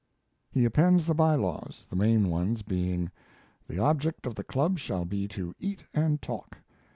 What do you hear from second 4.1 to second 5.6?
of the club shall be to